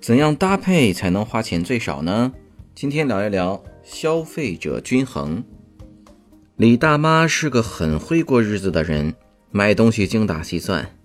[0.00, 2.32] 怎样搭配才能花钱最少呢？
[2.74, 5.44] 今天聊一聊消费者均衡。
[6.56, 9.14] 李大妈是个很会过日子的人，
[9.50, 10.96] 买东西精打细算。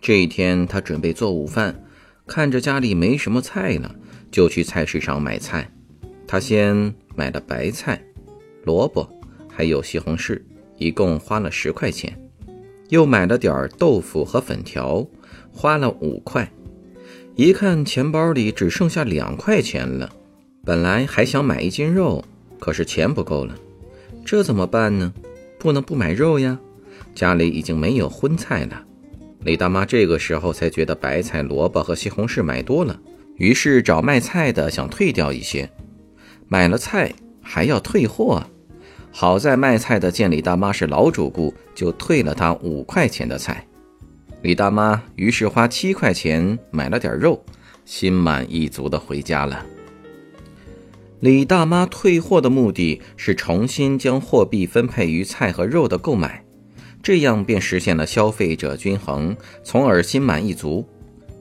[0.00, 1.82] 这一天，她准备做午饭，
[2.28, 3.92] 看着家里没什么菜了，
[4.30, 5.68] 就去菜市场买菜。
[6.24, 8.00] 她先买了白菜、
[8.62, 9.08] 萝卜，
[9.48, 10.40] 还有西红柿，
[10.78, 12.16] 一共花了十块钱。
[12.90, 15.04] 又买了点豆腐和粉条，
[15.50, 16.48] 花了五块。
[17.36, 20.08] 一看钱包里只剩下两块钱了，
[20.64, 22.24] 本来还想买一斤肉，
[22.60, 23.52] 可是钱不够了，
[24.24, 25.12] 这怎么办呢？
[25.58, 26.56] 不能不买肉呀，
[27.12, 28.80] 家里已经没有荤菜了。
[29.40, 33.00] 李大妈这个时候才觉得白菜、萝卜和西红柿买多了，
[33.36, 35.68] 于是找卖菜的想退掉一些。
[36.46, 38.44] 买了菜还要退货，
[39.10, 43.66] 好在卖菜的见李大妈是老主顾，就退了她五块钱的菜。
[44.44, 47.42] 李大妈于是花七块钱买了点肉，
[47.86, 49.64] 心满意足地回家了。
[51.20, 56.44] 李大妈退货的目的是重新将货币分配于菜和肉的购买，
[57.02, 60.86] 这样便实现了消费者均衡，从而心满意足。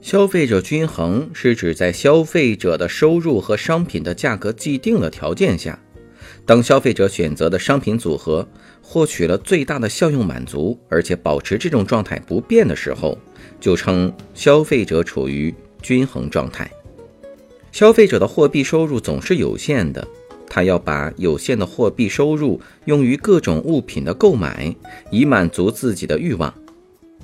[0.00, 5.78] 消费者均衡是指在消费者的收入和商品的价格既定的条件下，
[6.48, 8.48] 当消费者选择的商品组合
[8.80, 13.18] 获取了最大的效用满足，而且保持这种状态不变的时候，
[13.60, 16.70] 就称消费者处于均衡状态。
[17.70, 20.08] 消费者的货币收入总是有限的，
[20.48, 24.74] 他要把有限的货币收入用于各种物品的购买，
[25.10, 26.54] 以满足自己的欲望。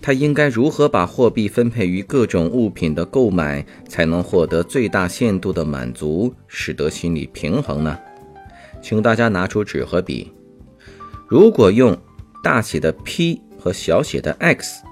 [0.03, 7.99] 他应该如何把货币分配于各种物品的购买，才能获得最大限度的满足，使得心理平衡呢？
[8.84, 10.31] 请大家拿出纸和笔。
[11.27, 11.99] 如果用
[12.43, 14.83] 大写的 P 和小写的 x，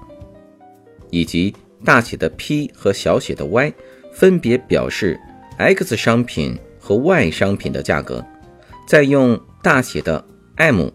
[1.11, 1.55] 以及
[1.85, 3.71] 大写的 P 和小写的 y，
[4.11, 5.19] 分别表示
[5.59, 8.25] x 商品和 y 商品的价格，
[8.87, 10.89] 再用大写的 M、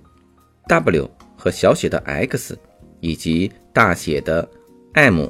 [0.67, 2.59] W 和小写的 x，
[2.99, 4.47] 以及大写的
[4.95, 5.29] M、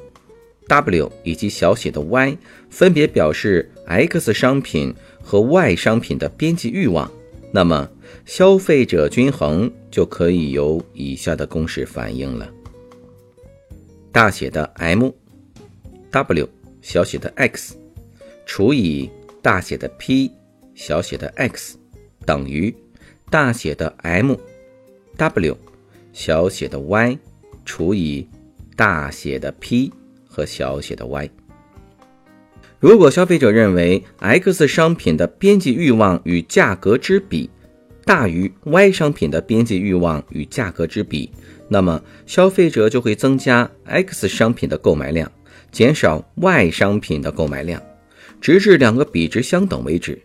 [0.68, 2.34] W 以及小写的 y，
[2.70, 7.10] 分别表示 x 商品和 y 商品的边际欲望。
[7.50, 7.88] 那么，
[8.26, 12.50] 消费者均衡就可以由以下的公式反映了：
[14.12, 15.10] 大写的 M、
[16.10, 16.48] W、
[16.82, 17.74] 小写的 x
[18.44, 19.10] 除以
[19.40, 20.30] 大写的 P、
[20.74, 21.78] 小写的 x
[22.26, 22.74] 等于
[23.30, 24.34] 大写的 M、
[25.16, 25.56] W、
[26.12, 27.18] 小写的 y
[27.64, 28.28] 除以
[28.76, 29.92] 大写的 P
[30.26, 31.30] 和小写的 y。
[32.80, 37.50] 如果消费者认为 X 商品的边际欲望与价格之比
[38.04, 41.28] 大于 Y 商品的边际欲望与价格之比，
[41.68, 45.30] 那么消费者就会增加 X 商品的购买量，
[45.72, 47.82] 减少 Y 商品的购买量，
[48.40, 50.16] 直至两个比值相等为止。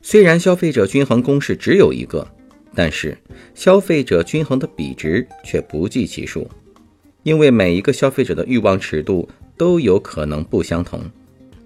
[0.00, 2.26] 虽然消费者均衡公式只有一个，
[2.74, 3.18] 但是
[3.54, 6.48] 消费者均衡的比值却不计其数，
[7.24, 11.02] 因为每一个消费者的欲望尺度都有可能不相同。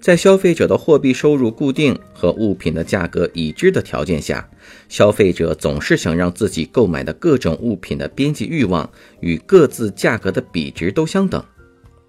[0.03, 4.51] 在消费者的货币收入固定和物品的价格已知的条件下，
[4.89, 8.91] 消费者总是想让自己购买的各种物品的边际欲望
[9.21, 11.43] 与各自价格的比值都相等。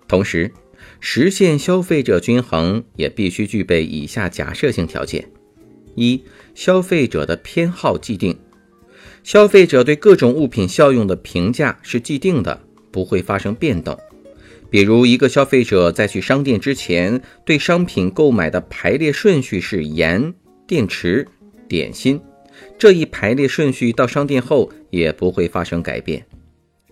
[0.07, 0.51] 同时，
[0.99, 5.29] 实现消费者均衡也必须具备以下假设性条件：
[5.93, 6.23] 一、
[6.55, 8.35] 消费者的偏好既定，
[9.23, 12.59] 消费者对各种物品效用的评价是既定的，
[12.91, 13.95] 不会发生变动。
[14.73, 20.33] 比如，一个消费者在去商店之前，对商品购买的排列顺序是盐、
[20.65, 21.27] 电池、
[21.67, 22.19] 点心，
[22.75, 26.25] 这一排列顺序到商店后也不会发生改变。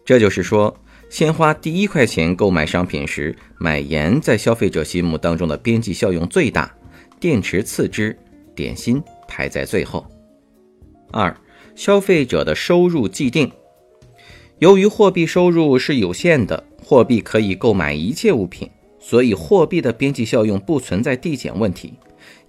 [0.05, 0.79] 这就是说，
[1.09, 6.71] 先花第一块钱购买商品时，买盐在消费者心目当中的边际效用最大，
[7.19, 8.15] 电池次之，
[8.53, 10.05] 点心排在最后。
[11.11, 11.35] 二、
[11.73, 13.51] 消费者的收入既定，
[14.59, 16.67] 由于货币收入是有限的。
[16.91, 21.93] 货币可以购买一切物品，所以货币的边际效用不存在递减问题。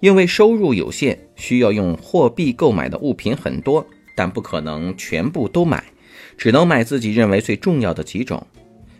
[0.01, 3.87] 因为收入有限，需要用货币购买的物品很多，
[4.17, 5.81] 但不可能全部都买，
[6.37, 8.45] 只能买自己认为最重要的几种。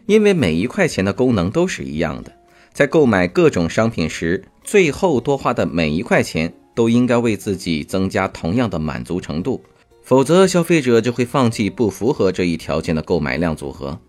[0.06, 2.32] 因为每一块钱的功能都是一样的，
[2.72, 9.62] 在购买各种商品时，最后多花的每一块钱都应该为自己增加同样的满足程度，
[10.04, 14.00] 否则消费者就会放弃不符合这一条件的购买量组合，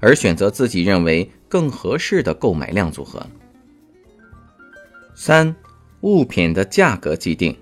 [0.00, 3.26] 而选择自己认为更合适的购买量组合。
[5.14, 5.54] 三、
[6.02, 7.56] 物品的价格既定。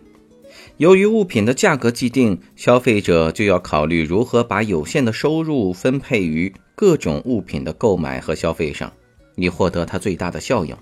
[0.79, 8.93] 由于物品的价格既定，消费者就要考虑如何把有限的收入分配于各种物品的购买和消费上，
[9.37, 10.77] 以获得它最大的效应。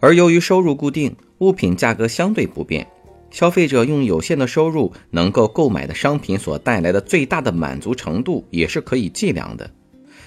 [0.00, 2.86] 而由于收入固定，物品价格相对不变，
[3.30, 9.70] 消费者用有限的收入能够购买的商品所带来的最大的满足程度也是可以计量的，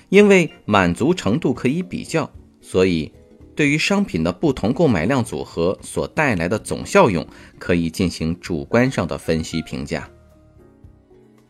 [0.09, 2.29] 因为满足程度可以比较，
[2.61, 3.11] 所以。
[3.55, 7.25] 对于商品的不同购买量组合所带来的总效用，
[7.57, 10.07] 可以进行主观上的分析评价。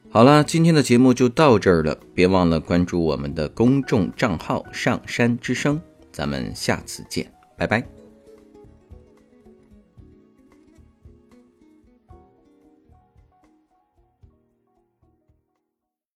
[0.09, 7.96] 好了，今天的节目就到这儿了，别忘了关注我们的公众账号“上山之声”，咱们下次见，拜拜。